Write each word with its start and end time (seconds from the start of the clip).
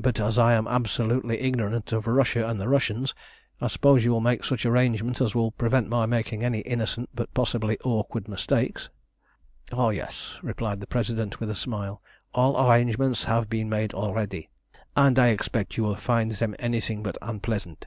"But 0.00 0.18
as 0.18 0.36
I 0.36 0.52
am 0.54 0.66
absolutely 0.66 1.38
ignorant 1.40 1.92
of 1.92 2.08
Russia 2.08 2.44
and 2.44 2.60
the 2.60 2.68
Russians, 2.68 3.14
I 3.60 3.68
suppose 3.68 4.04
you 4.04 4.10
will 4.10 4.20
make 4.20 4.44
such 4.44 4.66
arrangements 4.66 5.20
as 5.20 5.32
will 5.32 5.52
prevent 5.52 5.88
my 5.88 6.06
making 6.06 6.42
any 6.42 6.58
innocent 6.62 7.10
but 7.14 7.32
possibly 7.34 7.78
awkward 7.84 8.26
mistakes." 8.26 8.88
"Oh 9.70 9.90
yes," 9.90 10.38
replied 10.42 10.80
the 10.80 10.88
President, 10.88 11.38
with 11.38 11.50
a 11.50 11.54
smile, 11.54 12.02
"all 12.34 12.68
arrangements 12.68 13.22
have 13.30 13.48
been 13.48 13.68
made 13.68 13.94
already, 13.94 14.48
and 14.96 15.20
I 15.20 15.28
expect 15.28 15.76
you 15.76 15.84
will 15.84 15.94
find 15.94 16.32
them 16.32 16.56
anything 16.58 17.04
but 17.04 17.16
unpleasant. 17.22 17.86